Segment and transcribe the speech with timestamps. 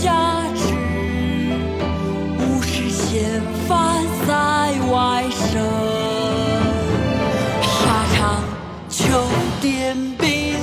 [0.00, 0.62] 下炙，
[2.38, 4.28] 五十弦翻塞
[4.92, 5.58] 外声。
[7.62, 8.44] 沙场
[8.88, 9.02] 秋
[9.60, 10.56] 点兵，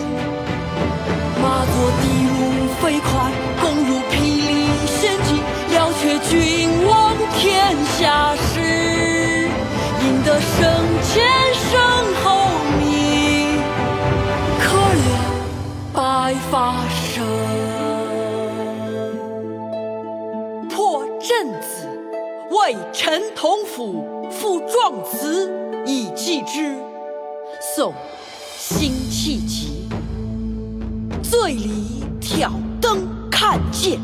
[1.42, 2.04] 马作的
[2.38, 2.40] 卢
[2.80, 3.12] 飞快，
[22.66, 25.52] 为陈同甫赋壮词
[25.86, 26.76] 以寄之。
[27.76, 27.94] 宋，
[28.58, 29.88] 辛弃疾。
[31.22, 34.00] 醉里挑灯看剑，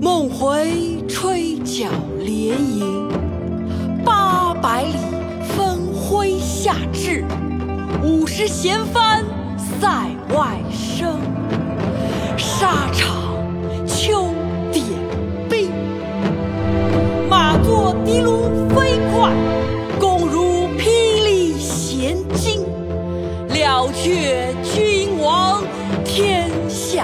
[0.00, 3.10] 梦回吹角连营。
[4.02, 4.96] 八百里
[5.54, 7.26] 分麾下炙，
[8.02, 9.13] 五十弦翻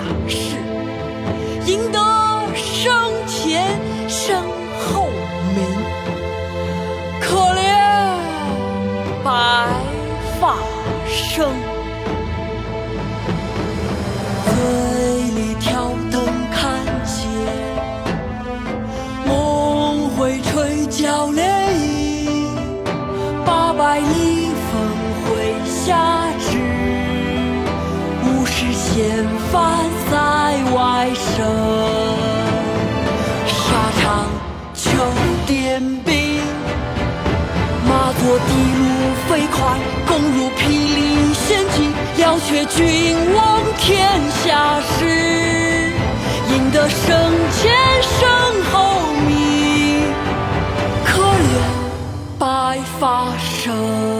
[0.01, 0.57] 下事，
[1.67, 1.99] 赢得
[2.55, 2.93] 生
[3.27, 4.37] 前身
[4.79, 5.07] 后
[5.55, 5.65] 名。
[7.21, 7.61] 可怜
[9.23, 9.67] 白
[10.41, 10.57] 发
[11.07, 11.51] 生。
[35.51, 36.15] 点兵。
[37.89, 38.85] 马作的路
[39.27, 39.59] 飞快，
[40.07, 42.79] 弓如霹雳弦惊，要却君
[43.35, 44.09] 王天
[44.45, 45.93] 下事，
[46.51, 47.09] 赢得生
[47.57, 47.61] 前
[48.01, 48.29] 身
[48.71, 50.05] 后名。
[51.05, 51.59] 可怜
[52.39, 54.20] 白发生。